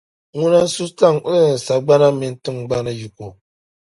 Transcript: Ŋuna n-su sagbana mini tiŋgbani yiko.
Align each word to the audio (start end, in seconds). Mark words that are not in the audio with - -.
Ŋuna 0.39 0.59
n-su 0.65 0.83
sagbana 1.65 2.07
mini 2.19 2.35
tiŋgbani 2.43 2.91
yiko. 2.99 3.25